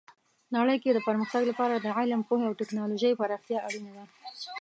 [0.55, 4.03] نړۍ کې د پرمختګ لپاره د علم، پوهې او ټیکنالوژۍ پراختیا اړینه ده.